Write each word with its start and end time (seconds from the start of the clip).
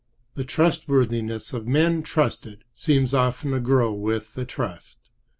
The 0.33 0.43
trustworthiness 0.43 1.53
of 1.53 1.67
men 1.67 2.01
trusted 2.01 2.63
seems 2.73 3.13
often 3.13 3.51
to 3.51 3.59
grow 3.59 3.93
with 3.93 4.33
the 4.33 4.45
trust. 4.45 4.97